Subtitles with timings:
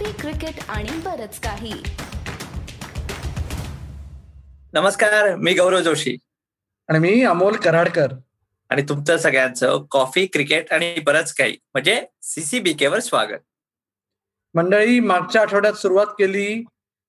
[0.00, 1.72] Coffee cricket आणि बरच काही.
[4.72, 6.16] नमस्कार मी गौरव जोशी.
[6.88, 8.12] आणि मी अमोल कराडकर.
[8.70, 13.38] आणि तुमचं सगळ्यांचं कॉफी क्रिकेट आणि बरंच काही म्हणजे सीसीबीके वर स्वागत.
[14.54, 16.64] मंडळी मागच्या आठवड्यात सुरुवात केली.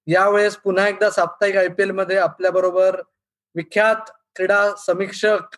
[0.08, 3.02] यावेळेस पुन्हा एकदा साप्ताहिक आय पी एलमध्ये आपल्या बरोबर
[3.56, 5.56] विख्यात क्रीडा समीक्षक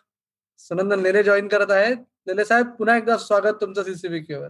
[0.58, 1.96] सुनंदन लेले जॉईन करत आहेत.
[2.26, 4.48] लेले साहेब पुन्हा एकदा स्वागत तुमचं सीसीबीके वर.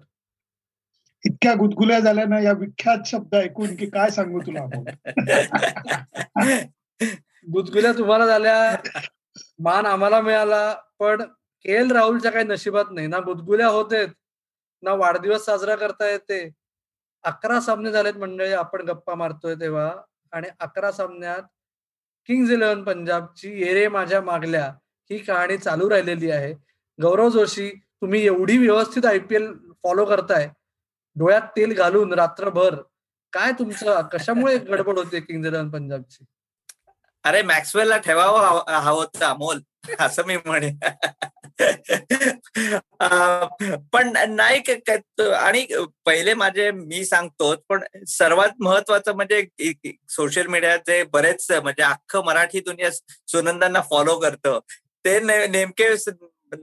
[1.24, 4.64] इतक्या गुदगुल्या झाल्या ना या विख्यात शब्द ऐकून की काय सांगू तुला
[7.52, 8.76] गुदगुल्या तुम्हाला झाल्या
[9.60, 11.22] मान आम्हाला मिळाला पण
[11.64, 13.06] के एल राहुलच्या काही नशिबात नाही.
[13.06, 14.08] ना गुदगुल्या होतेत
[14.82, 16.48] ना वाढदिवस साजरा करता येते.
[17.24, 19.90] अकरा सामने झालेत मंडळी आपण गप्पा मारतोय तेव्हा.
[20.32, 21.42] आणि अकरा सामन्यात
[22.28, 24.66] किंग्ज इलेव्हन पंजाबची येरे माझ्या मागल्या
[25.10, 26.52] ही कहाणी चालू राहिलेली आहे.
[26.98, 29.52] गौरव जोशी तुम्ही एवढी व्यवस्थित आय पी एल
[29.84, 30.48] फॉलो करताय.
[31.16, 32.74] डोळ्यात तेल घालून रात्रभर.
[33.32, 34.02] काय तुमचं?
[34.12, 36.24] कशामुळे गडबड होते किंग्ज इलेव्हन पंजाबची?
[37.24, 39.60] अरे मॅक्सवेलला ठेवावं हवं अमोल
[39.98, 40.70] असं मी म्हणे
[43.92, 44.60] पण नाही
[45.34, 45.66] आणि
[46.06, 49.46] पहिले माझे मी सांगतो पण सर्वात महत्वाचं म्हणजे
[50.08, 52.90] सोशल मीडियाचे बरेच म्हणजे अख्खं मराठी दुनिया
[53.26, 54.58] सुनंदांना फॉलो करतं.
[55.04, 55.96] ते नेमके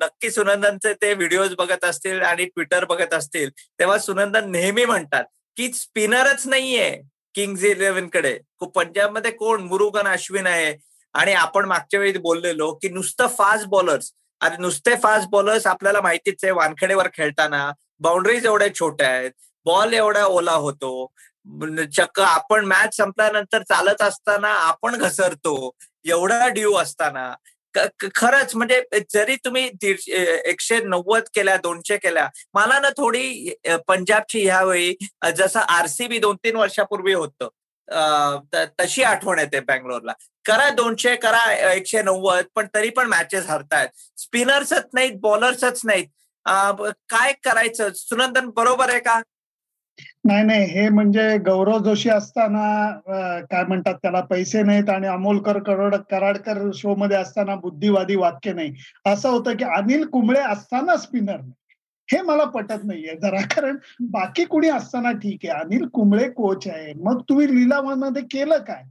[0.02, 5.24] नक्की सुनंदांचे ते व्हिडिओज बघत असतील आणि ट्विटर बघत असतील तेव्हा सुनंदन नेहमी म्हणतात
[5.58, 6.92] की स्पिनरच नाहीये
[7.36, 8.38] किंग्ज इलेव्हनकडे.
[8.76, 9.62] पंजाबमध्ये कोण?
[9.62, 10.76] मुरुगन अश्विन आहे.
[11.16, 16.44] आणि आपण मागच्या वेळी बोललेलो की नुसतं फास्ट बॉलर्स आणि नुसते फास्ट बॉलर्स आपल्याला माहितीच
[16.44, 19.32] आहे वानखेडेवर खेळताना बाउंड्रीज एवढ्या छोट्या आहेत
[19.66, 21.12] बॉल एवढा ओला होतो
[21.98, 25.72] चक्क आपण मॅच संपल्यानंतर चालत असताना आपण घसरतो
[26.06, 27.34] एवढा ड्यू असताना.
[28.16, 28.82] खरंच म्हणजे
[29.14, 33.54] जरी तुम्ही दीडशे एकशे नव्वद केल्या दोनशे केल्या मला ना थोडी
[33.88, 34.94] पंजाबची ह्यावेळी
[35.38, 37.48] जसं आरसीबी दोन तीन वर्षापूर्वी होतं
[38.80, 40.14] तशी आठवण येते बँगलोरला.
[40.46, 43.90] करा दोनशे करा एकशे नव्वद पण तरी पण मॅचेस हरतायत.
[44.18, 46.08] स्पिनर्सच नाहीत बॉलर्सच नाहीत.
[47.10, 47.90] काय करायचं?
[47.96, 49.20] सुनंदन बरोबर आहे का?
[50.26, 52.92] नाही नाही हे म्हणजे गौरव जोशी असताना
[53.52, 58.74] काय म्हणतात त्याला पैसे नाहीत आणि अमोलकर करोड कराडकर शो मध्ये असताना बुद्धिवादी वाक्य नाही.
[59.06, 61.52] असं होतं की अनिल कुंबळे असताना स्पिनर नाही.
[62.10, 63.78] हे मला पटत नाहीये जरा कारण
[64.10, 65.60] बाकी कुणी असताना ठीक आहे.
[65.62, 66.94] अनिल कुंबळे कोच आहे.
[66.94, 68.84] मग तुम्ही लिलावामध्ये केलं काय?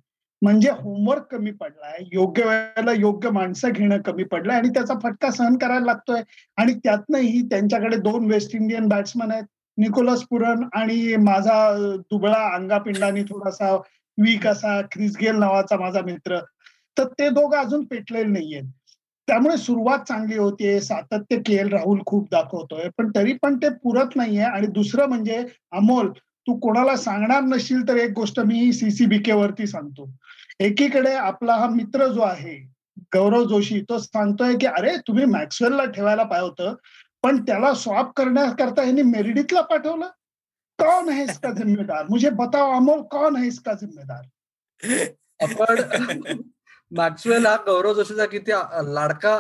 [0.42, 5.56] म्हणजे होमवर्क कमी पडलाय योग्य वेळेला योग्य माणसं घेणं कमी पडलंय आणि त्याचा फटका सहन
[5.56, 6.22] करायला लागतोय.
[6.56, 9.44] आणि त्यातनंही त्यांच्याकडे दोन वेस्ट इंडियन बॅट्समन आहेत.
[9.80, 11.58] निकोलस पुरण आणि माझा
[12.10, 13.74] दुबळा अंगापिंडाने थोडासा
[14.18, 16.38] वीक असा क्रिस गेल नावाचा माझा मित्र.
[16.98, 18.64] तर ते दोघं अजून पेटलेले नाहीयेत
[19.28, 20.80] त्यामुळे सुरुवात चांगली होतीये.
[20.80, 22.88] सातत्य के एल राहुल खूप दाखवतोय.
[22.98, 24.42] पण तरी पण ते पुरत नाहीये.
[24.42, 26.10] आणि दुसरं म्हणजे अमोल
[26.46, 30.10] तू कोणाला सांगणार नसशील तर एक गोष्ट मी सीसीबीके वरती सांगतो.
[30.60, 32.54] एकीकडे आपला हा मित्र जो आहे
[33.14, 36.74] गौरव जोशी तो सांगतोय की अरे तुम्ही मॅक्सवेलला ठेवायला पाहिजे होतं.
[37.24, 40.06] पण त्याला स्वॅप करण्याकरता यांनी मेरिडीतला पाठवलं.
[40.78, 42.04] कौन है इसका जिम्मेदार?
[42.10, 44.22] मुझे बताओ अमोल कौन है इसका जिम्मेदार?
[45.42, 45.80] आपण
[46.92, 48.52] मॅक्सवेल हा गौरव जोशीचा किती
[48.94, 49.36] लाडका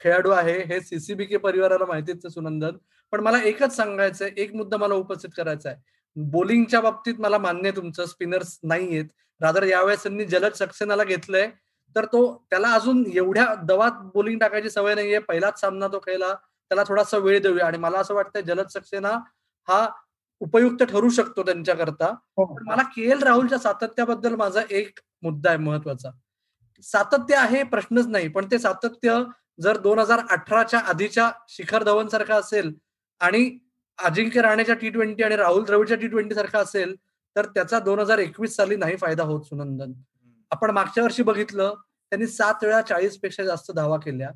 [0.00, 2.76] खेळाडू आहे हे सीसीबी के परिवाराला माहितीच सुनंदन.
[3.12, 5.78] पण मला एकच सांगायचंय एक मुद्दा मला उपस्थित करायचा आहे.
[6.16, 9.04] बोलिंगच्या बाबतीत मला मान्य आहे तुमचं स्पिनर्स नाहीयेत
[9.40, 11.48] रादर यावेळेस त्यांनी जलद सक्सेनाला घेतलंय.
[11.96, 15.18] तर तो त्याला अजून एवढ्या दवात बोलिंग टाकायची सवय नाहीये.
[15.18, 16.34] पहिलाच सामना तो खेळला.
[16.70, 17.66] त्याला थोडासा वेळ देऊया.
[17.66, 19.10] आणि मला असं वाटतंय जलद सक्सेना
[19.68, 19.86] हा
[20.40, 22.06] उपयुक्त ठरू शकतो त्यांच्याकरता.
[22.06, 22.44] हो.
[22.46, 26.10] पण मला के एल राहुलच्या सातत्याबद्दल माझा एक मुद्दा आहे महत्त्वाचा
[26.84, 29.18] सातत्य आहे प्रश्नच नाही पण ते सातत्य
[29.62, 32.72] जर दोन हजार अठराच्या आधीच्या शिखर धवन सारखा असेल
[33.20, 33.50] आणि
[33.98, 36.94] अजिंक्य राणेच्या टी ट्वेंटी आणि राहुल द्रविडच्या टी ट्वेंटी सारखा असेल
[37.36, 39.92] तर त्याचा दोन हजार एकवीस साली नाही फायदा होत सुनंदन.
[40.50, 41.74] आपण मागच्या वर्षी बघितलं
[42.12, 44.30] त्यांनी सात वेळा चाळीसपेक्षा जास्त धावा केल्या.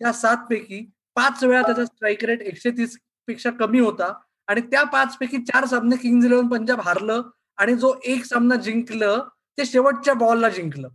[0.00, 0.84] त्या सात पैकी
[1.16, 4.12] पाच वेळा त्याचा स्ट्राईक रेट एकशे तीसपेक्षा कमी होता.
[4.48, 7.22] आणि त्या पाच पैकी चार सामने किंग्ज इलेव्हन पंजाब हारलं
[7.56, 9.24] आणि जो एक सामना जिंकलं
[9.58, 10.88] ते शेवटच्या बॉलला जिंकलं.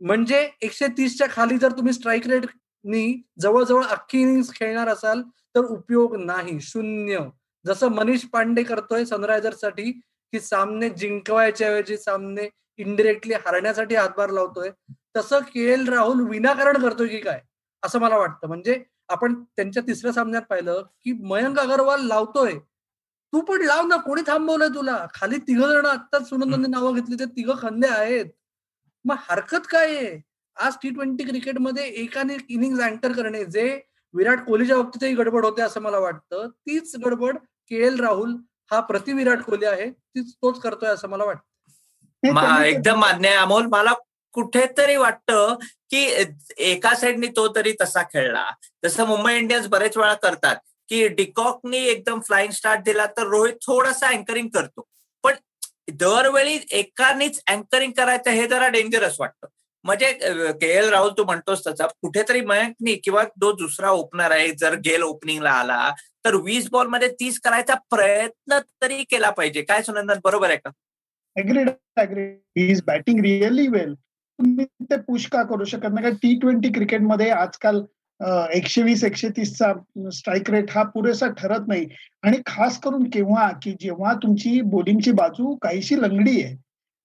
[0.00, 5.22] म्हणजे एकशे तीसच्या खाली जर तुम्ही स्ट्राईक रेटनी जवळजवळ अख्खी इनिंग्स खेळणार असाल
[5.54, 6.60] तर उपयोग नाही.
[6.60, 7.18] शून्य.
[7.66, 9.90] जसं मनीष पांडे करतोय सनरायझर्ससाठी
[10.32, 12.48] की सामने जिंकवायच्या ऐवजी सामने
[12.78, 14.70] इनडिरेक्टली हारण्यासाठी हातभार लावतोय.
[15.16, 17.40] तसं के एल राहुल विनाकारण करतोय की काय?
[17.82, 18.48] असं मला वाटतं.
[18.48, 22.54] म्हणजे आपण त्यांच्या तिसऱ्या सामन्यात पाहिलं की मयंक अगरवाल लावतोय.
[23.32, 25.04] तू पण लाव ना कोणी थांबवलंय तुला?
[25.14, 28.26] खाली तिघ जण आत्ताच सुनंदांनी नावं घेतली ते तिघ खंदे आहेत.
[29.04, 30.20] मग हरकत काय आहे?
[30.56, 33.64] आज टी ट्वेंटी क्रिकेटमध्ये एकाने इनिंग अँकर करणे जे
[34.14, 36.48] विराट कोहलीच्या बाबतीतही गडबड होते असं मला वाटतं.
[36.48, 37.36] तीच गडबड
[37.70, 38.36] के एल राहुल
[38.70, 42.62] हा प्रति विराट कोहली आहे तीच तोच करतोय असं मला वाटतं.
[42.64, 43.66] एकदम मान्य आहे अमोल.
[43.66, 43.92] मला
[44.34, 45.54] कुठेतरी वाटतं
[45.90, 46.04] की
[46.70, 48.44] एका साईडने तो तरी तसा खेळला.
[48.84, 50.56] जसं मुंबई इंडियन्स बरेच वेळा करतात
[50.88, 54.86] की डिकॉकनी एकदम फ्लाइंग स्टार्ट दिला तर रोहित थोडासा अँकरिंग करतो.
[55.24, 55.34] पण
[56.00, 59.46] दरवेळी एकानेच अँकरिंग करायचं हे जरा डेंजरस वाटतं.
[59.84, 60.12] म्हणजे
[60.60, 65.02] के एल राहुल तू म्हणतोस तसा कुठेतरी मयंकनी किंवा तो दुसरा ओपनर आहे जर गेल
[65.02, 65.90] ओपनिंगला आला
[66.24, 69.62] तर वीस बॉलमध्ये तीस करायचा प्रयत्न तरी केला पाहिजे.
[69.62, 70.70] काय सुनंदन बरोबर आहे का?
[71.36, 73.94] Agreed agreed is batting really well
[74.38, 76.10] तुम्ही ते पुश का करू शकत नाही?
[76.10, 77.84] का टी ट्वेंटी क्रिकेटमध्ये आजकाल
[78.54, 79.72] एकशे वीस एकशे तीसचा
[80.12, 81.86] स्ट्राईक रेट हा पुरेसा ठरत नाही.
[82.22, 86.54] आणि खास करून केव्हा की जेव्हा तुमची बोलिंगची बाजू काहीशी लंगडी आहे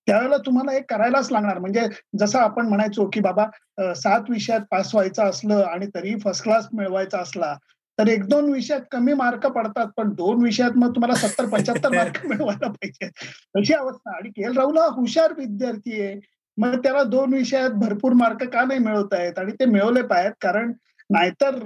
[0.07, 1.57] त्यावेळेला तुम्हाला हे करायलाच लागणार.
[1.59, 1.81] म्हणजे
[2.19, 7.19] जसं आपण म्हणायचो की बाबा सात विषयात पास व्हायचं असलं आणि तरी फर्स्ट क्लास मिळवायचा
[7.19, 7.55] असला
[7.97, 12.25] तर एक दोन विषयात कमी मार्क पडतात पण दोन विषयात मग तुम्हाला सत्तर पंच्याहत्तर मार्क
[12.25, 13.07] मिळवायला पाहिजे.
[13.55, 14.15] तशी अवस्था.
[14.15, 16.19] आणि के एल राहुल हा हुशार विद्यार्थी आहे.
[16.59, 20.71] मग त्याला दोन विषयात भरपूर मार्क का नाही मिळवत आहेत आणि ते मिळवले पाहिजेत कारण
[21.09, 21.57] नाहीतर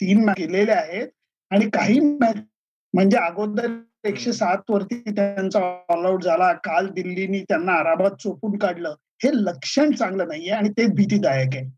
[0.00, 1.08] तीन केलेले आहेत
[1.50, 3.68] आणि काही म्हणजे अगोदर
[4.04, 8.94] एकशे सात वरती त्यांचा ऑलआउट झाला काल दिल्लीनी त्यांना आरामात चोपून काढलं.
[9.22, 11.70] हे लक्षण चांगलं नाहीये आणि ते भीतीदायक आहे.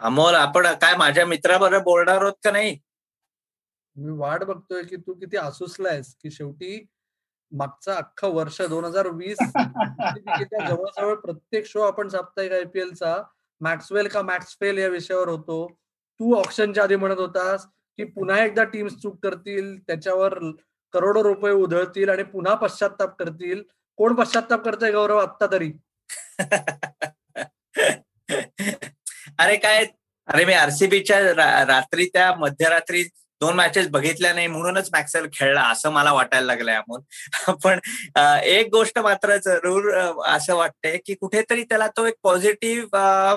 [0.00, 2.76] अमोल आपण काय माझ्या मित्राबरोबर बोलणार आहोत का नाही?
[3.96, 6.76] मी वाट बघतोय की तू किती आहेस की शेवटी
[7.52, 9.38] मागचं अख्खं वर्ष दोन हजार वीस
[10.52, 13.16] जवळजवळ प्रत्येक शो आपण साप्ताहिक आयपीएलचा
[13.60, 15.66] मॅक्सवेल का मॅक्सफेल या विषयावर होतो.
[16.20, 17.66] तू ऑप्शनच्या आधी म्हणत होतास
[17.98, 20.38] की पुन्हा एकदा टीम्स चूक करतील त्याच्यावर
[20.94, 23.62] करोडो रुपये उधळतील आणि पुन्हा पश्चाताप करतील.
[23.98, 25.70] कोण पश्चाताप करतोय गौरव आत्ता तरी?
[29.38, 29.84] अरे काय
[30.28, 31.20] अरे मी आरसीबीच्या
[31.66, 33.02] रात्री त्या मध्यरात्री
[33.40, 37.00] दोन मॅचेस बघितल्या नाही म्हणूनच मॅक्सेल खेळला असं मला वाटायला लागलंय अमोल
[37.64, 37.78] पण
[38.44, 39.90] एक गोष्ट मात्र जरूर
[40.26, 43.36] असं वाटतंय की कुठेतरी त्याला तो एक पॉझिटिव्ह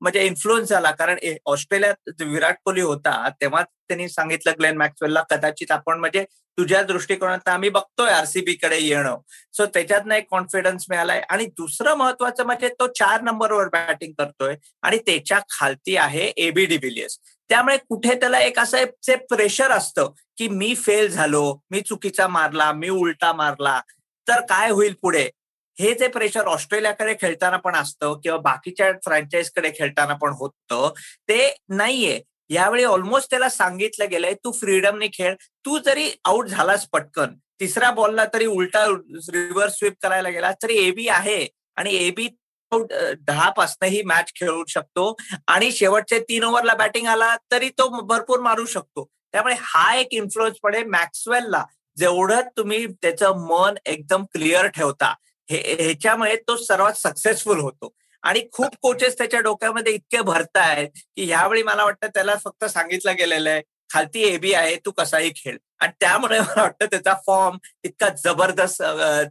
[0.00, 0.90] म्हणजे इन्फ्लुअन्स झाला.
[0.90, 6.24] कारण ऑस्ट्रेलियात विराट कोहली होता तेव्हा त्यांनी सांगितलं ग्लेन मॅक्सवेलला कदाचित आपण म्हणजे
[6.58, 9.18] तुझ्या दृष्टिकोनात आम्ही बघतोय आरसीबी कडे येणं.
[9.56, 11.20] सो त्याच्यातनं एक कॉन्फिडन्स मिळालाय.
[11.30, 14.56] आणि दुसरं महत्वाचं म्हणजे तो चार नंबरवर बॅटिंग करतोय.
[14.82, 17.18] आणि त्याच्या खालती आहे एबी डिव्हिलियर्स
[17.50, 22.88] त्यामुळे कुठे त्याला एक असं प्रेशर असतं की मी फेल झालो मी चुकीचा मारला मी
[22.88, 23.80] उलटा मारला
[24.28, 25.28] तर काय होईल पुढे?
[25.78, 30.92] हे जे प्रेशर ऑस्ट्रेलियाकडे खेळताना पण असतं किंवा बाकीच्या फ्रँचाईजकडे खेळताना पण होतं
[31.28, 32.20] ते नाहीये.
[32.50, 35.34] यावेळी ऑलमोस्ट त्याला सांगितलं गेलंय तू फ्रीडमने खेळ.
[35.66, 41.08] तू जरी आउट झालास पटकन तिसऱ्या बॉलला तरी उलटा रिव्हर्स स्वीप करायला गेला तरी एबी
[41.08, 41.46] आहे.
[41.76, 42.28] आणि एबी
[42.72, 45.14] दहापासन ही मॅच खेळू शकतो.
[45.46, 49.08] आणि शेवटचे तीन ओव्हरला बॅटिंग आला तरी तो भरपूर मारू शकतो.
[49.32, 51.64] त्यामुळे हा एक इन्फ्लुअन्स पडे मॅक्सवेलला
[51.96, 55.14] जेवढं तुम्ही त्याचं मन एकदम क्लिअर ठेवता
[55.50, 57.94] ह्याच्यामुळे तो सर्वात सक्सेसफुल होतो.
[58.22, 63.50] आणि खूप कोचेस त्याच्या डोक्यामध्ये इतके भरतायत की ह्यावेळी मला वाटतं त्याला फक्त सांगितलं गेलेलं
[63.50, 65.56] आहे खालती एबी आहे तू कसाही खेळ.
[65.80, 68.82] आणि त्यामुळे मला वाटतं त्याचा फॉर्म इतका जबरदस्त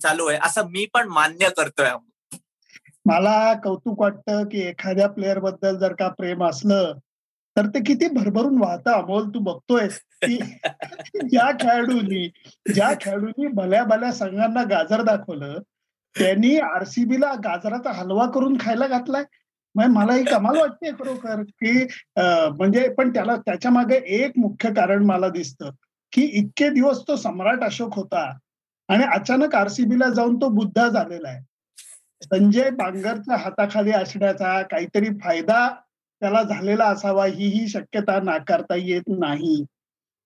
[0.03, 1.91] चालू आहे असं मी पण मान्य करतोय
[3.05, 6.93] मला कौतुक वाटतं की एखाद्या प्लेअरबद्दल जर का प्रेम असलं
[7.55, 8.91] तर ते किती भरभरून वाहतं.
[8.91, 9.87] अमोल तू बघतोय
[10.23, 10.37] की
[11.31, 12.27] ज्या खेळाडूंनी
[12.73, 15.57] ज्या खेळाडूंनी भल्या भल्या संघांना गाजर दाखवलं
[16.15, 19.23] त्यांनी आरसीबीला गाजराचा हलवा करून खायला घातलाय.
[19.75, 21.83] मला ही कमाल वाटते खरोखर की
[22.17, 25.69] म्हणजे पण त्याला त्याच्यामागे एक मुख्य कारण मला दिसतं
[26.13, 28.23] की इतके दिवस तो सम्राट अशोक होता
[28.89, 31.43] आणि अचानक आरसीबीला जाऊन तो बुद्धा झालेला आहे.
[32.21, 35.67] संजय बांगरच्या हाताखाली असण्याचा काहीतरी फायदा
[36.21, 39.63] त्याला झालेला असावा ही ही शक्यता नाकारता येत नाही.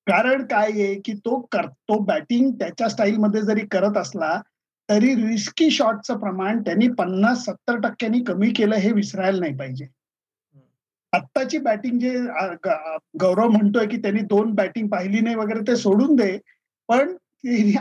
[0.08, 4.40] कारण काय आहे की तो कर तो बॅटिंग त्याच्या स्टाईलमध्ये जरी करत असला
[4.90, 9.86] तरी रिस्की शॉटचं प्रमाण त्यांनी पन्नास सत्तर टक्क्यांनी कमी केलं हे विसरायला नाही पाहिजे.
[11.14, 12.12] आत्ताची बॅटिंग जे
[13.20, 16.38] गौरव म्हणतोय की त्यांनी दोन बॅटिंग पाहिली नाही वगैरे ते सोडून दे
[16.90, 17.16] पण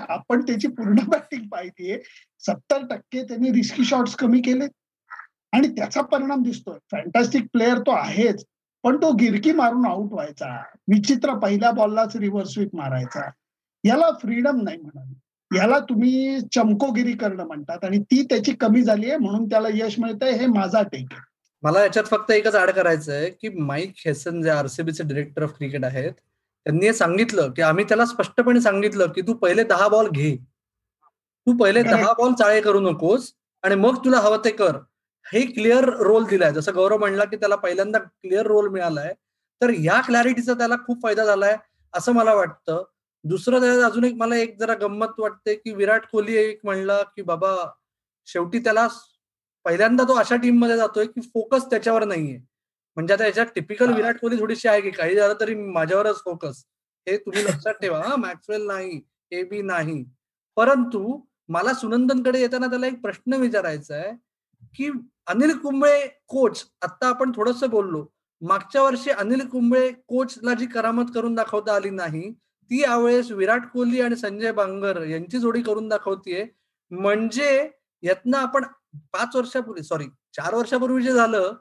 [0.08, 1.98] आपण त्याची पूर्ण बॅटिंग पाहिलीये
[2.46, 4.66] सत्तर टक्के त्यांनी रिस्की शॉट्स कमी केले.
[5.52, 6.78] आणि त्याचा परिणाम दिसतोय.
[6.90, 8.44] फॅन्टॅस्टिक प्लेअर तो आहेच
[8.84, 10.56] पण तो गिरकी मारून आउट व्हायचा.
[10.88, 13.28] विचित्र पहिल्या बॉललाच रिव्हर्स स्वीप मारायचा.
[13.84, 15.14] याला फ्रीडम नाही म्हणाली.
[15.56, 20.32] याला तुम्ही चमकोगिरी करणं म्हणतात आणि ती त्याची कमी झाली आहे म्हणून त्याला यश मिळतंय
[20.32, 21.20] हे माझा टेक आहे.
[21.62, 25.84] मला याच्यात फक्त एकच ऍड करायचं आहे की माईक हेसन जे आरसीबीचे डिरेक्टर ऑफ क्रिकेट
[25.84, 30.36] आहेत त्यांनी सांगितलं की आम्ही त्याला स्पष्टपणे सांगितलं की तू पहिले दहा बॉल घे.
[31.46, 33.32] तू पहिले दहा बॉल चाळे करू नकोस
[33.62, 34.76] आणि मग तुला हवं ते कर.
[35.26, 36.52] हे क्लिअर रोल दिलाय.
[36.52, 39.12] जसं गौरव म्हणला की त्याला पहिल्यांदा क्लिअर रोल मिळालाय.
[39.60, 41.56] तर या क्लॅरिटीचा त्याला खूप फायदा झालाय
[41.92, 42.82] असं मला वाटतं.
[43.24, 47.22] दुसरं त्याच्यात अजून एक मला एक जरा गंमत वाटते की विराट कोहली एक म्हणला की
[47.22, 47.54] बाबा
[48.28, 48.86] शेवटी त्याला
[49.64, 52.38] पहिल्यांदा तो अशा टीममध्ये जातोय की फोकस त्याच्यावर नाहीये.
[52.96, 56.64] म्हणजे आता याच्यात टिपिकल विराट कोहली थोडीशी आहे की काही झालं तरी माझ्यावरच फोकस
[57.06, 58.00] हे तुम्ही लक्षात ठेवा.
[58.00, 59.00] हा मॅक्सवेल नाही
[59.32, 60.02] ए बी नाही.
[60.56, 64.12] परंतु मला सुनंदनकडे येताना त्याला एक प्रश्न विचारायचा आहे
[64.74, 64.90] की
[65.26, 68.04] अनिल कुंबळे कोच आता आपण थोडस बोललो
[68.42, 72.32] मागच्या वर्षी अनिल कुंबळे कोचला जी करामत करून दाखवता आली नाही
[72.72, 76.44] ती यावेळेस विराट कोहली आणि संजय बांगर यांची जोडी करून दाखवतीये.
[76.90, 77.68] म्हणजे
[78.02, 78.64] यातनं आपण
[79.12, 80.04] पाच वर्षापूर्वी सॉरी
[80.36, 81.52] चार वर्षापूर्वी जे झालं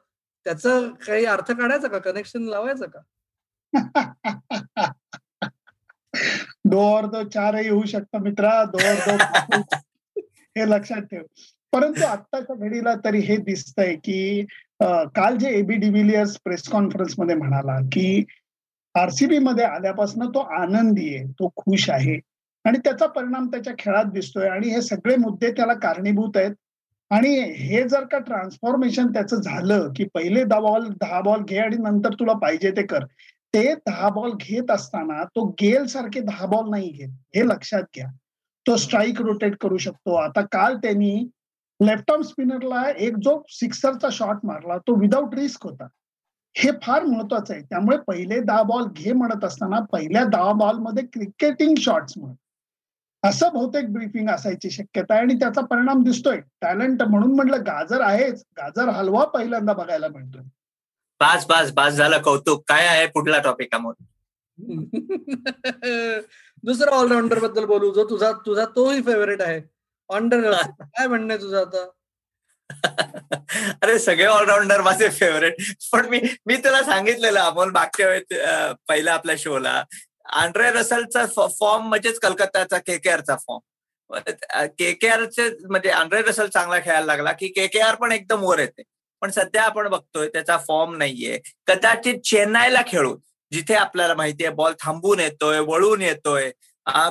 [0.45, 1.97] त्याचं काही अर्थ काढायचा का?
[1.99, 3.01] कनेक्शन लावायचं का?
[6.65, 8.63] दो और दो चारही होऊ शकतं मित्रा.
[8.65, 9.61] दो और दो
[10.55, 11.21] हे लक्षात ठेव.
[11.73, 14.45] परंतु आत्ताच्या घडीला तरी हे दिसतंय की
[14.81, 18.23] काल जे एबी डिव्हिलियर्स प्रेस कॉन्फरन्समध्ये म्हणाला की
[18.95, 22.19] आरसीबी मध्ये आल्यापासून तो आनंदी आहे तो खुश आहे.
[22.65, 26.51] आणि त्याचा परिणाम त्याच्या खेळात दिसतोय आणि हे सगळे मुद्दे त्याला कारणीभूत आहेत.
[27.09, 31.75] आणि हे जर का ट्रान्सफॉर्मेशन त्याचं झालं की पहिले दहा बॉल दहा बॉल घे आणि
[31.75, 33.05] नंतर तुला पाहिजे ते कर.
[33.53, 37.09] ते दहा बॉल घेत असताना तो गेल सारखे दहा बॉल नाही घेत.
[37.35, 38.07] हे लक्षात घ्या.
[38.67, 40.13] तो स्ट्राईक रोटेट करू शकतो.
[40.13, 41.29] आता काल त्यांनी
[41.81, 45.87] लेफ्ट आर्म स्पिनरला एक जो सिक्सरचा शॉट मारला तो विदाऊट रिस्क होता.
[46.53, 47.63] हे फार महत्वाचं आहे.
[47.63, 52.33] त्यामुळे पहिले दहा बॉल घे म्हणत असताना पहिल्या दहा बॉलमध्ये क्रिकेटिंग शॉट्स म्हण.
[53.23, 56.41] असं बहुतेक ब्रीफिंग असायची शक्यता आहे आणि त्याचा परिणाम दिसतोय.
[56.61, 58.43] टॅलेंट म्हणून म्हटलं गाजर आहेच.
[58.57, 60.41] गाजर हलवा पहिल्यांदा बघायला मिळतोय.
[61.19, 62.63] बास बास बास झालं कौतुक.
[62.67, 63.93] काय आहे पुढला टॉपिक अमोल?
[66.63, 67.93] दुसरा ऑलराऊंडरबद्दल बोलू.
[67.93, 69.61] जो तुझा तुझा तोही फेवरेट आहे.
[70.09, 71.87] ऑनडर काय म्हणणं तुझं आता?
[73.83, 75.55] अरे सगळे ऑलराऊंडर माझे फेवरेट
[75.91, 79.83] पण मी मी तुला सांगितलेलं अमोल मागच्या वेळेस पहिला आपल्या शोला
[80.33, 81.25] आंड्रे रसलचा
[81.59, 83.59] फॉर्म म्हणजेच कलकत्ताचा के के आरचा फॉर्म
[84.79, 88.43] के के आरचे म्हणजे आंड्रे रसल चांगला खेळायला लागला की के के आर पण एकदम
[88.43, 88.83] वर येते.
[89.21, 91.39] पण सध्या आपण बघतोय त्याचा फॉर्म नाहीये.
[91.67, 93.15] कदाचित चेन्नईला खेळू
[93.51, 96.51] जिथे आपल्याला माहितीये बॉल थांबून येतोय वळून येतोय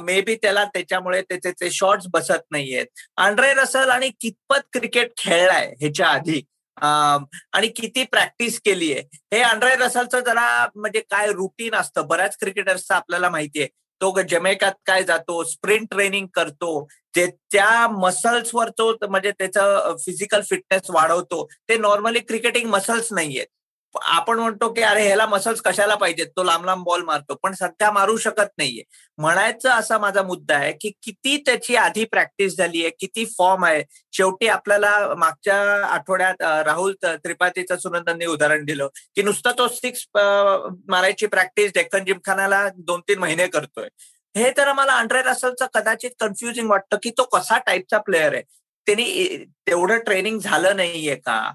[0.03, 2.87] मे बी त्याला त्याच्यामुळे त्याचे ते शॉट्स बसत नाहीयेत.
[3.17, 6.41] आंड्रे रसल आणि कितपत क्रिकेट खेळलाय ह्याच्या आधी
[6.77, 12.07] आणि किती प्रॅक्टिस केली आहे हे आंड्रे रसलचं जरा म्हणजे काय रुटीन असतं?
[12.09, 13.67] बऱ्याच क्रिकेटर्सचं आपल्याला माहितीये.
[14.01, 16.87] तो जमेकात काय जातो स्प्रिंट ट्रेनिंग करतो
[17.17, 21.45] ते त्या मसल्सवर तो म्हणजे त्याचं फिजिकल फिटनेस वाढवतो.
[21.69, 23.47] ते नॉर्मली क्रिकेटिंग मसल्स नाहीयेत.
[23.95, 26.27] आपण म्हणतो की अरे ह्याला मसल्स कशाला पाहिजेत?
[26.37, 27.35] तो लांब लांब बॉल मारतो.
[27.43, 28.83] पण सध्या मारू शकत नाहीये.
[29.19, 33.83] म्हणायचं असा माझा मुद्दा आहे की किती त्याची आधी प्रॅक्टिस झाली आहे किती फॉर्म आहे?
[34.13, 35.57] शेवटी आपल्याला मागच्या
[35.87, 43.01] आठवड्यात राहुल त्रिपाठीचं सुनंदांनी उदाहरण दिलं की नुसतं तो सिक्स मारायची प्रॅक्टिस डेक्कन जिमखानाला दोन
[43.09, 43.89] तीन महिने करतोय.
[44.35, 48.43] हे तर मला अंड्रे रसलचं कदाचित कन्फ्युजिंग वाटतं की तो कसा टाईपचा प्लेअर आहे?
[48.87, 51.53] त्यांनी तेवढं ट्रेनिंग झालं नाहीये का?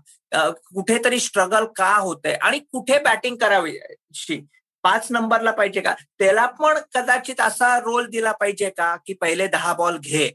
[0.74, 2.34] कुठेतरी स्ट्रगल का होतंय?
[2.34, 3.77] आणि कुठे बॅटिंग करावी
[4.84, 5.94] पाच नंबरला पाहिजे का?
[6.20, 10.29] त्याला पण कदाचित असा रोल दिला पाहिजे का की पहिले दहा बॉल घे.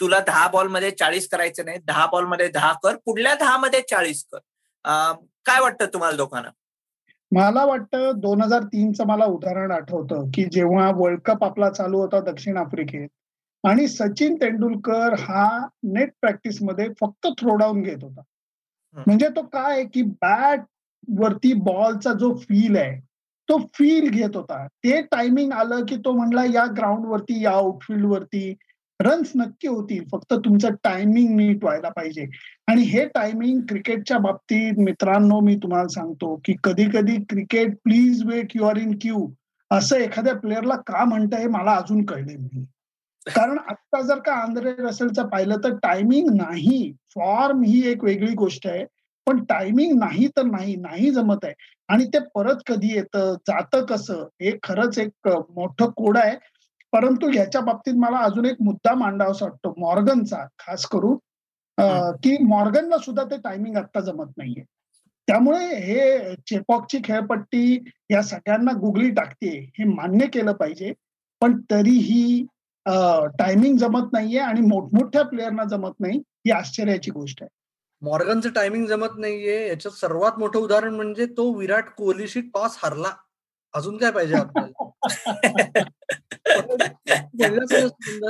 [0.00, 1.78] तुला दहा बॉलमध्ये चाळीस करायचं नाही.
[1.78, 2.96] दहा बॉलमध्ये दहा कर.
[3.04, 4.38] पुढल्या दहा मध्ये चाळीस कर.
[5.46, 6.50] काय वाटतं तुम्हाला दोघांना?
[7.32, 12.20] मला वाटतं दोन हजार तीनचं मला उदाहरण आठवतं की जेव्हा वर्ल्ड कप आपला चालू होता
[12.20, 13.08] दक्षिण आफ्रिकेत
[13.64, 18.20] आणि सचिन तेंडुलकर हा नेट प्रॅक्टिसमध्ये फक्त थ्रो डाऊन घेत होता.
[18.96, 20.60] म्हणजे तो काय की बॅट
[21.18, 23.00] वरती बॉलचा जो फील आहे
[23.48, 24.66] तो फील घेत होता.
[24.66, 28.54] ते टायमिंग आलं की तो म्हणला या ग्राउंड वरती या आउटफील्ड वरती
[29.00, 30.04] रन्स नक्की होतील.
[30.12, 32.26] फक्त तुमचं टायमिंग नीट व्हायला पाहिजे.
[32.68, 38.46] आणि हे टायमिंग क्रिकेटच्या बाबतीत मित्रांनो मी तुम्हाला सांगतो की कधी कधी cricket please wait
[38.54, 39.28] you are in queue
[39.70, 42.64] असं एखाद्या प्लेअरला का म्हणतं हे मला अजून कळले नाही.
[43.26, 46.92] कारण आता जर का आंध्रे रसेलचं पाहिलं तर टायमिंग नाही.
[47.14, 48.84] फॉर्म ही एक वेगळी गोष्ट आहे.
[49.26, 51.54] पण टायमिंग नाही तर नाही नाही जमत आहे.
[51.88, 56.36] आणि ते परत कधी येतं जातं कसं हे खरंच एक मोठं कोड आहे.
[56.92, 60.44] परंतु ह्याच्या बाबतीत मला अजून एक मुद्दा मांडावासा वाटतो मॉर्गनचा.
[60.58, 61.16] खास करून
[62.22, 64.64] की मॉर्गनला सुद्धा ते टायमिंग आता जमत नाहीये.
[65.28, 67.78] त्यामुळे हे चेपॉकची खेळपट्टी
[68.10, 70.92] या सगळ्यांना गुगली टाकते हे मान्य केलं पाहिजे.
[71.40, 72.44] पण तरीही
[73.38, 77.48] टायमिंग जमत नाहीये आणि मोठमोठ्या प्लेअरना जमत नाही ही आश्चर्याची गोष्ट आहे.
[78.02, 79.68] मॉर्गनचं टायमिंग जमत नाहीये.
[79.68, 83.12] याच्यात सर्वात मोठं उदाहरण म्हणजे तो विराट कोहलीशी टॉस हरला.
[83.74, 84.88] अजून काय पाहिजे आपल्याला?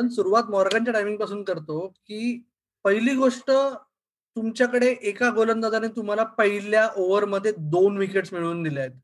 [0.08, 2.42] सुरुवात मॉर्गनच्या टायमिंगपासून करतो की
[2.84, 8.94] पहिली गोष्ट तुमच्याकडे एका गोलंदाजाने तुम्हाला पहिल्या ओव्हरमध्ये दोन विकेट्स मिळवून दिल्या आहेत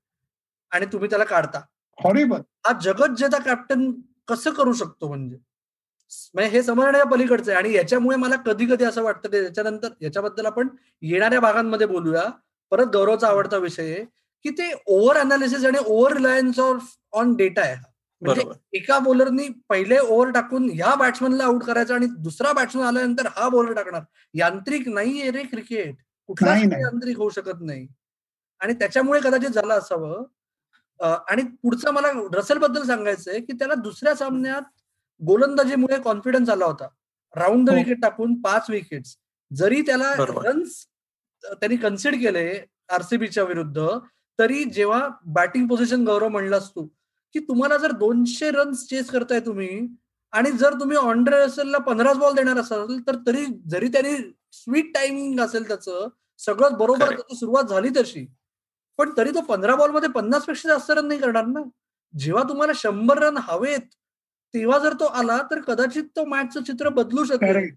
[0.73, 1.61] आणि तुम्ही त्याला काढता.
[1.99, 2.41] हॉरिबल.
[2.67, 3.91] हा जगत जेता कॅप्टन
[4.31, 5.37] कसं करू शकतो म्हणजे?
[6.35, 7.59] म्हणजे हे समजण्याच्या पलीकडचं आहे.
[7.59, 10.69] आणि याच्यामुळे मला कधी कधी असं वाटतं की याच्यानंतर याच्याबद्दल आपण
[11.03, 12.25] येणाऱ्या भागांमध्ये बोलूया.
[12.73, 14.05] परत गौरवचा आवडता विषय आहे
[14.45, 17.77] की ते ओव्हर अनालिसिस आणि over reliance of on data आहे
[18.23, 23.49] म्हणजे एका बॉलरनी पहिले ओव्हर टाकून ह्या बॅट्समनला आउट करायचा आणि दुसरा बॅट्समन आल्यानंतर हा
[23.49, 24.03] बॉलर टाकणार.
[24.35, 25.95] यांत्रिक नाहीये रे क्रिकेट
[26.29, 27.87] कुठलाच यांत्रिक होऊ शकत नाही.
[28.61, 30.23] आणि त्याच्यामुळे कदाचित झालं असावं
[31.01, 34.63] आणि पुढचं मला रसेल बद्दल सांगायचंय की त्याला दुसऱ्या सामन्यात
[35.21, 36.87] गोलंदाजीमुळे कॉन्फिडन्स आला होता.
[37.37, 39.07] राऊंड द विकेट टाकून पाच विकेट
[39.51, 40.85] जरी त्याला रन्स
[41.45, 42.49] त्यांनी कन्सिड केले
[42.89, 43.89] आरसीबीच्या विरुद्ध
[44.39, 46.87] तरी जेव्हा बॅटिंग पोझिशन गौरव म्हणलास तू
[47.35, 49.81] की तुम्हाला जर दोनशे रन्स चेस करताय तुम्ही
[50.33, 54.17] आणि जर तुम्ही ऑनड्रे रसेलला पंधराच बॉल देणार असाल तर तरी जरी त्यांनी
[54.53, 56.09] स्वीट टायमिंग असेल त्याचं
[56.41, 58.27] सगळं बरोबर सुरुवात झाली तशी
[59.01, 61.61] पण तरी तो पंधरा बॉलमध्ये पन्नासपेक्षा जास्त रन नाही करणार ना.
[62.15, 63.81] जेव्हा तुम्हाला शंभर रन हवेत
[64.55, 67.69] तेव्हा जर तो आला तर कदाचित तो मॅचचं चित्र बदलू शकेल.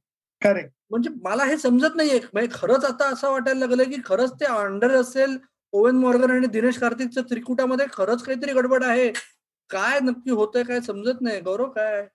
[0.92, 2.20] म्हणजे मला हे समजत नाहीये.
[2.34, 5.38] म्हणजे खरंच आता असं वाटायला लागलंय की खरंच ते अंडर असेल
[5.74, 9.12] ओवन मॉर्गन आणि दिनेश कार्तिकच्या त्रिकुटामध्ये खरंच काहीतरी गडबड आहे.
[9.70, 11.39] काय नक्की होतंय काय समजत नाही.
[11.42, 12.06] गौरव काय?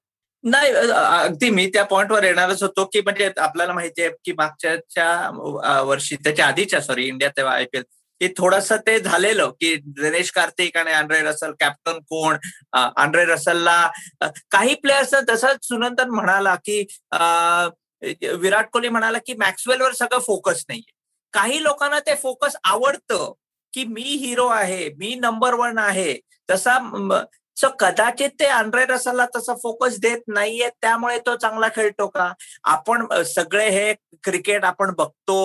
[0.45, 6.17] नाही अगदी मी त्या पॉइंटवर येणारच होतो की म्हणजे आपल्याला माहिती आहे की मागच्या वर्षी
[6.17, 7.83] त्याच्या आधीच्या सॉरी इंडिया तेव्हा आयपीएल
[8.21, 12.37] की थोडस ते झालेलं की दिनेश कार्तिक आणि आंड्रे रसल कॅप्टन कोण?
[12.73, 13.91] आंड्रे रसलला
[14.51, 16.81] काही प्लेयर्स तसंच सुनंदन म्हणाला की
[18.41, 20.93] विराट कोहली म्हणाला की मॅक्सवेलवर सगळं फोकस नाहीये.
[21.35, 23.33] काही लोकांना ते फोकस आवडतं
[23.73, 26.15] की मी हिरो आहे मी नंबर वन आहे.
[26.51, 26.79] तसा
[27.59, 32.33] सो कदाचित ते आंड्रे रसाला तसा फोकस देत नाहीये त्यामुळे तो चांगला खेळतो का?
[32.65, 33.93] आपण सगळे हे
[34.25, 35.38] क्रिकेट आपण बघतो.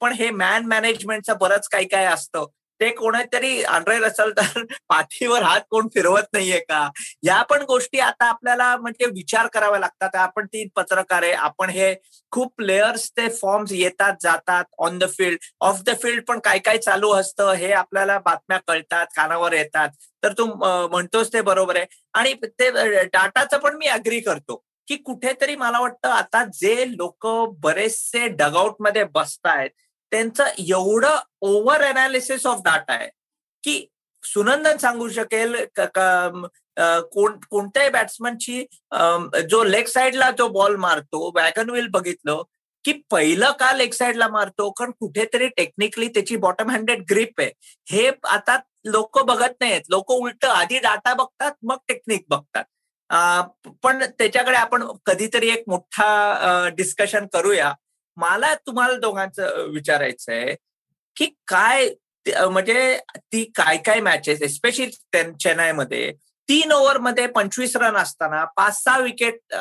[0.00, 2.46] पण हे मॅन मॅनेजमेंटचं बरंच काही काय असतं.
[2.80, 6.88] ते कोणीतरी आंड्रे रसल तर पाठीवर हात कोण फिरवत नाहीये का?
[7.22, 10.16] या पण गोष्टी आता आपल्याला म्हणजे विचार कराव्या लागतात.
[10.16, 11.32] आपण ती पत्रकार आहे.
[11.32, 11.94] आपण हे
[12.32, 16.78] खूप प्लेयर्स ते फॉर्म्स येतात जातात on the field off the field पण काय काय
[16.78, 19.88] चालू असतं हे आपल्याला बातम्या कळतात कानावर येतात.
[20.22, 20.44] तर तू
[20.88, 21.86] म्हणतोस ते बरोबर आहे.
[22.14, 22.70] आणि ते
[23.04, 27.26] डाटाचं पण मी अग्री करतो की कुठेतरी मला वाटतं आता जे लोक
[27.62, 29.70] बरेचसे डगआउटमध्ये बसतायत
[30.12, 33.08] त्यांचं एवढं ओव्हर अनालिसिस ऑफ डाटा आहे
[33.64, 33.86] की
[34.22, 35.56] सुनंदन सांगू शकेल
[37.12, 38.64] कोण कोणत्याही बॅट्समनची
[39.50, 42.42] जो लेग साईडला जो बॉल मारतो वॅगन व्हील बघितलं
[42.84, 47.50] की पहिलं का लेग साईडला मारतो कारण कुठेतरी टेक्निकली त्याची बॉटम हँडेड ग्रीप आहे.
[47.86, 52.64] हे आता लोक बघत नाहीत लोक उलट आधी डाटा बघतात मग टेक्निक बघतात.
[53.82, 57.72] पण त्याच्याकडे आपण कधीतरी एक मोठा डिस्कशन करूया.
[58.18, 60.54] मला तुम्हाला दोघांचं विचारायचं आहे
[61.16, 61.88] की काय
[62.26, 64.86] म्हणजे ती काय काय मॅचेस एस्पेशली
[65.40, 66.12] चेन्नईमध्ये
[66.48, 69.54] तीन ओव्हरमध्ये पंचवीस रन असताना पाच सहा विकेट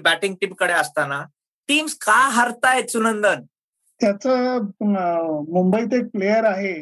[0.00, 1.22] बॅटिंग टीमकडे असताना
[1.68, 3.42] टीम्स का हरतायत सुनंदन?
[4.00, 4.62] त्याचं
[5.48, 6.74] मुंबईत एक प्लेअर आहे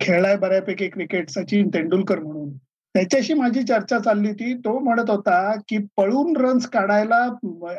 [0.00, 2.50] खेळलाय बऱ्यापैकी क्रिकेट सचिन तेंडुलकर म्हणून.
[2.94, 4.54] त्याच्याशी माझी चर्चा चालली होती.
[4.54, 7.16] तो म्हणत होता की पळून रन्स काढायला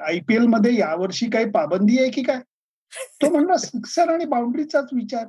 [0.08, 2.40] आयपीएलमध्ये यावर्षी काही पाबंदी आहे की काय?
[3.22, 5.26] तो म्हणला सिक्सर आणि बाउंड्रीचाच विचार.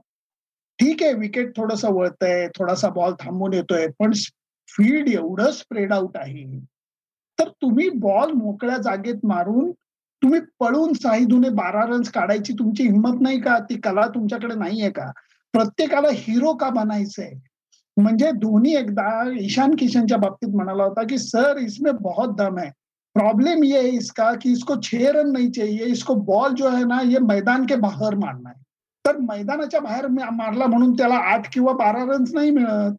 [0.79, 4.13] ठीक आहे विकेट थोडस वळतंय थोडासा बॉल थांबून येतोय पण
[4.69, 6.61] फील्ड एवढं स्प्रेड आउट आहे.
[7.39, 9.71] तर तुम्ही बॉल मोकळ्या जागेत मारून
[10.23, 13.59] तुम्ही पळून साई दुने बारा रन्स काढायची तुमची हिंमत नाही का?
[13.59, 15.11] ती कला तुमच्याकडे नाहीये का?
[15.53, 17.33] प्रत्येकाला हिरो का बनायचंय?
[17.97, 19.09] म्हणजे धोनी एकदा
[19.41, 22.71] ईशान किशनच्या बाबतीत म्हणाला होता की सर इसमें बहुत दम है।
[23.17, 27.01] प्रॉब्लेम ये है इसका कि इसको छह रन नहीं चाहिए। इसको बॉल जो है ना
[27.05, 28.61] ये मैदान के बाहेर मारना है।
[29.05, 32.97] तर मैदानाच्या बाहेर मारला म्हणून त्याला आठ किंवा बारा रन्स नाही मिळत.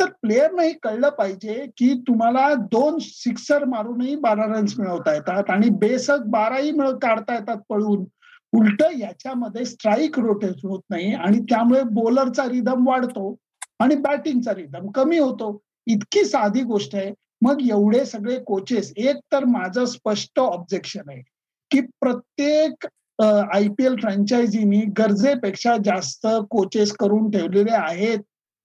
[0.00, 6.26] तर प्लेअरनाही कळलं पाहिजे की तुम्हाला दोन सिक्सर मारूनही बारा रन्स मिळवता येतात आणि बेसक
[6.26, 8.04] बाराही मिळ काढता येतात पळून.
[8.52, 13.34] उलट याच्यामध्ये स्ट्राईक रोटेट होत नाही आणि त्यामुळे बॉलरचा रिदम वाढतो.
[13.80, 15.58] आणि बॅटिंगचा रिदम कमी होतो.
[15.86, 17.12] इतकी साधी गोष्ट आहे.
[17.42, 21.22] मग एवढे सगळे कोचेस एक तर माझं स्पष्ट ऑब्जेक्शन आहे
[21.70, 22.86] की प्रत्येक
[23.22, 28.18] आय पी एल फ्रँचायझीनी गरजेपेक्षा जास्त कोचेस करून ठेवलेले आहेत.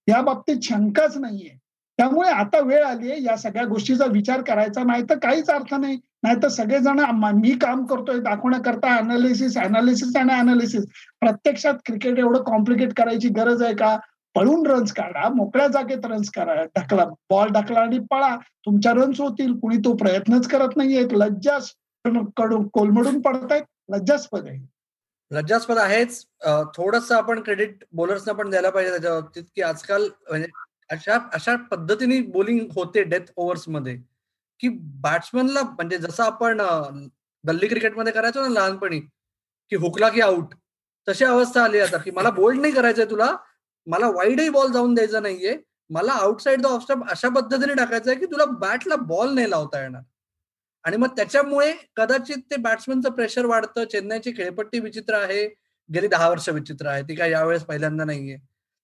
[0.08, 1.56] या बाबतीत शंकाच नाहीये.
[1.98, 4.82] त्यामुळे आता वेळ आली आहे या सगळ्या गोष्टीचा विचार करायचा.
[4.84, 5.98] नाही तर काहीच अर्थ नाही.
[6.22, 7.00] नाही तर सगळेजण
[7.40, 10.84] मी काम करतोय दाखवण्याकरता अनालिसिस अनालिसिस आणि अनालिसिस
[11.20, 13.96] प्रत्यक्षात क्रिकेट एवढं कॉम्प्लिकेट करायची गरज आहे का?
[14.36, 18.36] पळून रन्स काढा मोकळ्या जागेत रन्स करा ढकला बॉल ढकला आणि पळा.
[18.66, 21.04] तुमच्या रन्स होतील कुणी तो प्रयत्नच करत नाहीये.
[21.12, 24.58] लज्जासकडून कोलमडून पडतायत लज्जास्पद आहे.
[25.30, 26.24] लज्जास्पद आहेच.
[26.76, 30.48] थोडस आपण क्रेडिट बॉलर्सना पण द्यायला पाहिजे त्याच्या बाबतीत की आजकाल म्हणजे
[30.90, 33.96] अशा अशा पद्धतीने बोलिंग होते डेथ ओव्हर्समध्ये
[34.60, 34.68] की
[35.02, 36.60] बॅट्समनला म्हणजे जसं आपण
[37.44, 39.00] गल्ली क्रिकेटमध्ये करायचो ना लहानपणी
[39.72, 40.54] की हुकला की आउट
[41.08, 43.34] तशी अवस्था आली आता की मला बोल्ड नाही करायचंय तुला
[43.86, 45.56] मला वाईडही बॉल जाऊन द्यायचा नाहीये.
[45.90, 50.02] मला आउटसाइड द ऑफ अशा पद्धतीने टाकायचं आहे की तुला बॅटला बॉल नाही लावता येणार.
[50.84, 53.84] आणि मग त्याच्यामुळे कदाचित ते बॅट्समनचं प्रेशर वाढतं.
[53.84, 55.46] चेन्नईची खेळपट्टी विचित्र आहे.
[55.94, 57.02] गेली दहा वर्ष विचित्र आहे.
[57.02, 58.36] ती काय यावेळेस पहिल्यांदा नाहीये.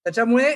[0.07, 0.55] त्याच्यामुळे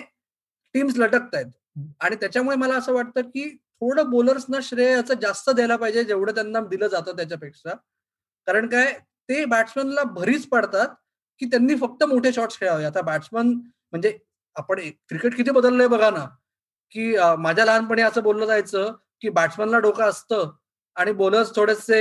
[0.74, 1.52] टीम्स लटकत आहेत
[2.00, 3.48] आणि त्याच्यामुळे मला असं वाटतं की
[3.80, 7.74] थोडं बोलर्सना श्रेय याचं जास्त द्यायला पाहिजे जेवढं त्यांना दिलं जातं त्याच्यापेक्षा.
[8.46, 8.92] कारण काय?
[9.28, 10.88] ते बॅट्समनला भरीच पडतात
[11.38, 12.84] की त्यांनी फक्त मोठे शॉट्स खेळावे.
[12.84, 13.48] आता बॅट्समन
[13.92, 14.18] म्हणजे
[14.56, 16.24] आपण क्रिकेट किती बदललंय बघा ना
[16.92, 20.50] की माझ्या लहानपणी असं बोललं जायचं की बॅट्समनला डोकं असतं
[20.96, 21.98] आणि बोलर्स थोडेसे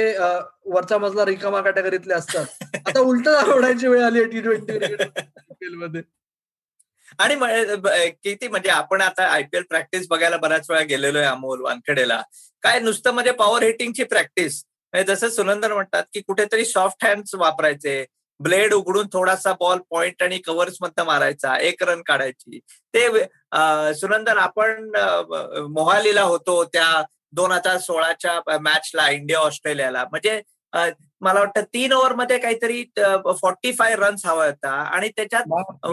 [0.65, 2.45] वरचा मजला रिकामा कॅटेगरीतले असतात.
[2.87, 6.01] आता उलट आवडायची वेळ आली टी ट्वेंटी मध्ये.
[7.19, 7.35] आणि
[8.23, 12.21] किती म्हणजे आपण आता आयपीएल प्रॅक्टिस बघायला बऱ्याच वेळा गेलेलो आहे अमोल वानखेडेला.
[12.63, 14.63] काय नुसतं म्हणजे पॉवर हिटिंगची प्रॅक्टिस
[14.93, 18.03] म्हणजे जसं सुनंदन म्हणतात की कुठेतरी सॉफ्ट हँड्स वापरायचे
[18.39, 22.59] ब्लेड उघडून थोडासा बॉल पॉइंट आणि कव्हर्समध्ये मारायचा एक रन काढायची.
[22.93, 23.07] ते
[23.99, 24.89] सुनंदन आपण
[25.73, 30.03] मोहालीला होतो त्या दोन हजार सोळाच्या मॅचला इंडिया ऑस्ट्रेलियाला.
[30.11, 30.41] म्हणजे
[30.73, 32.83] मला वाटतं तीन ओव्हरमध्ये काहीतरी
[33.41, 34.69] फॉर्टी फाय रन्स हवा होता.
[34.69, 35.87] आणि त्याच्यात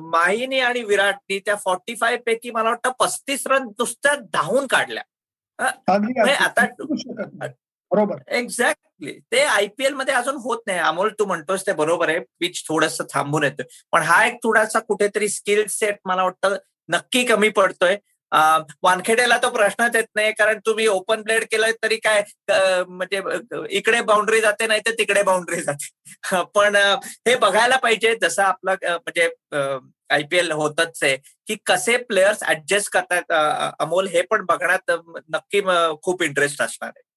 [0.00, 5.02] माहिनी आणि विराटनी त्या फॉर्टी फाय पैकी मला वाटतं पस्तीस रन नुसत्या धावून काढल्या.
[5.88, 6.66] म्हणजे आता
[7.90, 8.16] बरोबर.
[8.36, 10.78] एक्झॅक्टली ते आयपीएलमध्ये अजून होत नाही.
[10.78, 12.18] अमोल तू म्हणतोस ते बरोबर आहे.
[12.40, 13.64] पिच थोडस थांबून येतोय.
[13.92, 16.56] पण हा एक थोडासा कुठेतरी स्किल सेट मला वाटतं
[16.88, 17.96] नक्की कमी पडतोय.
[18.82, 20.32] वानखेड्याला तो प्रश्नच येत नाही.
[20.32, 22.22] कारण तुम्ही ओपन प्लेड केलं तरी काय
[22.88, 23.20] म्हणजे
[23.70, 25.88] इकडे बाउंड्री जाते नाही तर तिकडे बाउंड्री जाते.
[26.54, 26.76] पण
[27.26, 28.14] हे बघायला पाहिजे.
[28.22, 29.28] जसं आपलं म्हणजे
[30.10, 33.32] आयपीएल होतच आहे की कसे प्लेयर्स ऍडजस्ट करतात.
[33.80, 34.90] अमोल हे पण बघण्यात
[35.34, 35.60] नक्की
[36.02, 37.08] खूप इंटरेस्ट असणार आहे.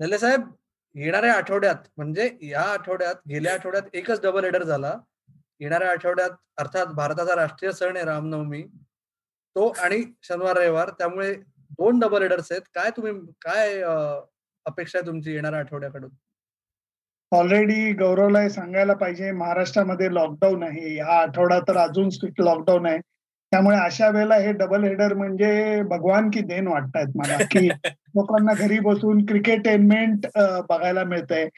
[0.00, 0.48] नले साहेब
[0.94, 4.92] येणाऱ्या आठवड्यात म्हणजे या आठवड्यात गेल्या आठवड्यात एकच डबल हेडर झाला.
[5.60, 8.62] येणाऱ्या आठवड्यात अर्थात भारताचा राष्ट्रीय सण आहे रामनवमी.
[9.56, 12.62] तो आणि शनिवार रविवार त्यामुळे दोन डबल हेडर्स आहेत.
[12.74, 13.80] काय तुम्ही काय
[14.66, 16.10] अपेक्षा आहे तुमची येणाऱ्या आठवड्याकडून?
[17.32, 20.98] ऑलरेडी गौरवला सांगायला पाहिजे महाराष्ट्रामध्ये लॉकडाऊन आहे.
[21.00, 22.98] हा आठवडा तर अजून स्ट्रिक्ट लॉकडाऊन आहे.
[23.54, 27.68] त्यामुळे अशा वेळेला हे डबल हेडर म्हणजे भगवान की देण वाटतायत मला की
[28.14, 30.26] लोकांना घरी बसून क्रिकेटेनमेंट
[30.68, 31.48] बघायला मिळतंय.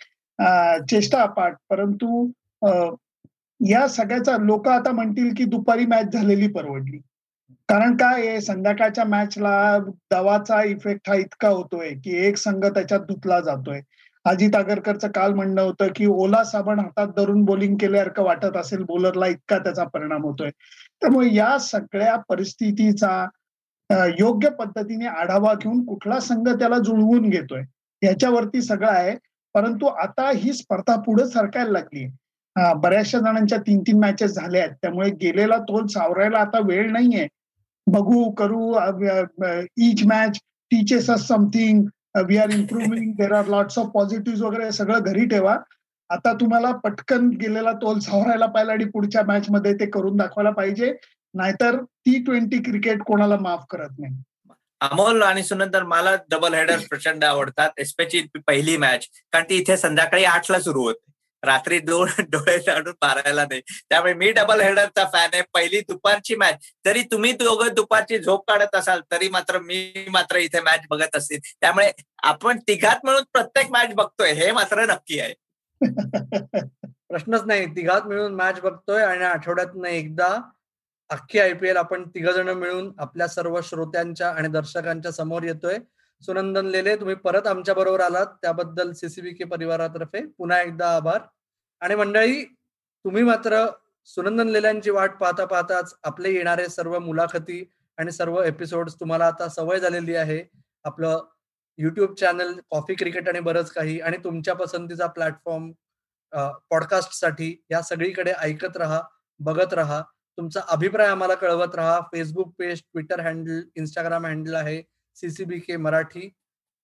[0.90, 2.26] चेष्टा अपाट परंतु
[3.61, 6.98] या सगळ्याचा लोक आता म्हणतील की दुपारी मॅच झालेली परवडली.
[7.68, 9.78] कारण काय संध्याकाळच्या मॅचला
[10.11, 13.80] दवाचा इफेक्ट हा इतका होतोय की एक संघ त्याच्यात धुतला जातोय.
[14.26, 19.26] अजित आगरकरचं काल म्हणणं होतं की ओला साबण हातात धरून बोलिंग केल्यासारखं वाटत असेल बोलरला
[19.26, 20.50] इतका त्याचा परिणाम होतोय.
[21.02, 23.10] त्यामुळे या सगळ्या परिस्थितीचा
[24.18, 27.62] योग्य पद्धतीने आढावा घेऊन कुठला संघ त्याला जुळवून घेतोय
[28.02, 29.14] याच्यावरती सगळं आहे.
[29.54, 32.06] परंतु आता ही स्पर्धा पुढे सरकायला लागली
[32.82, 34.74] बऱ्याचशा जणांच्या तीन तीन मॅचेस झाल्या आहेत.
[34.82, 37.26] त्यामुळे गेलेला तोल सावरायला आता वेळ नाहीये.
[37.86, 38.72] बघू करू
[39.88, 40.38] each match
[40.70, 41.84] teaches something
[42.22, 45.57] we are improving there are lots of positive वगैरे सगळं घरी ठेवा.
[46.11, 50.92] आता तुम्हाला पटकन गेलेला तोल सावरायला पाहिजे आणि पुढच्या मॅच मध्ये ते करून दाखवायला पाहिजे.
[51.35, 54.14] नाहीतर टी ट्वेंटी क्रिकेट कोणाला माफ करत नाही.
[54.81, 60.24] अमोल आणि सुनंतर मला डबल हेडर प्रचंड आवडतात एस्पेशली पहिली मॅच कारण ती इथे संध्याकाळी
[60.24, 61.05] आठला सुरू होते.
[61.46, 63.61] रात्री दोन डोळे लाडून मारायला नाही.
[63.88, 65.42] त्यामुळे मी डबल हेडरचा फॅन आहे.
[65.54, 70.61] पहिली दुपारची मॅच जरी तुम्ही दोघं दुपारची झोप काढत असाल तरी मात्र मी मात्र इथे
[70.61, 71.90] मॅच बघत असतील त्यामुळे
[72.22, 75.35] आपण तिघात मिळून प्रत्येक मॅच बघतोय हे मात्र नक्की आहे.
[77.09, 77.66] प्रश्नच नाही.
[77.66, 80.28] तिघात मिळून मॅच बघतोय आणि आठवड्यातून एकदा
[81.11, 85.78] अख्खी आयपीएल आपण तिघ जण मिळून आपल्या सर्व श्रोत्यांच्या आणि दर्शकांच्या समोर येतोय.
[86.22, 88.26] सुनंदन लेले तुम्ही परत आमच्या बरोबर आलात.
[88.42, 91.18] त्याबद्दल सीसीबी के परिवारातर्फे पुन्हा एकदा आभार.
[91.82, 92.44] आणि मंडळी
[93.04, 93.66] तुम्ही मात्र
[94.08, 97.62] सुनंदन लेल्यांची वाट पाहता पाहताच आपले येणारे सर्व मुलाखती
[97.98, 100.42] आणि सर्व एपिसोड तुम्हाला आता सवय झालेली आहे.
[100.84, 101.24] आपलं
[101.78, 105.70] युट्यूब चॅनल कॉफी क्रिकेट आणि बरंच काही आणि तुमच्या पसंतीचा प्लॅटफॉर्म
[106.70, 109.00] पॉडकास्टसाठी या सगळीकडे ऐकत राहा
[109.40, 110.02] बघत राहा.
[110.38, 112.00] तुमचा अभिप्राय आम्हाला कळवत राहा.
[112.12, 114.82] Facebook page Twitter handle Instagram handle आहे
[115.16, 116.28] सीसीबी के मराठी.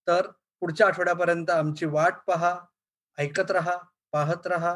[0.06, 0.26] तर
[0.62, 2.54] पुढच्या आठवड्यापर्यंत आमची वाट पहा
[3.18, 3.76] ऐकत राहा.
[4.12, 4.74] पाहत राहा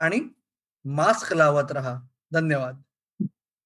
[0.00, 0.20] आणि
[0.84, 1.94] मास्क लावत राहा.
[2.32, 2.76] धन्यवाद.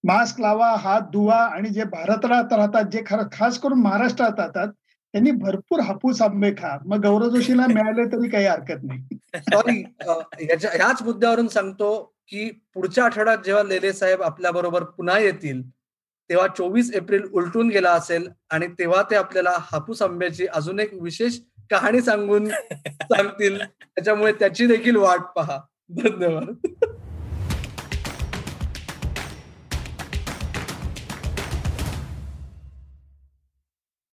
[0.05, 4.69] मास्क लावा हात धुवा आणि जे भारतात राहतात जे खास करून महाराष्ट्रात राहतात
[5.15, 6.77] त्यांनी भरपूर हापूस आंबे खा.
[6.87, 9.19] मग गौरव जोशीला मिळाले तरी काही हरकत नाही.
[9.35, 11.93] सॉरी ह्याच मुद्द्यावरून सांगतो
[12.29, 15.63] की पुढच्या आठवड्यात जेव्हा लेले साहेब आपल्या बरोबर पुन्हा येतील
[16.31, 21.39] तेव्हा चोवीस एप्रिल उलटून गेला असेल आणि तेव्हा ते आपल्याला हापूस आंब्याची अजून एक विशेष
[21.71, 22.49] कहाणी सांगून
[23.03, 23.59] सांगतील.
[23.65, 25.61] त्याच्यामुळे त्याची देखील वाट पहा.
[25.91, 26.67] धन्यवाद.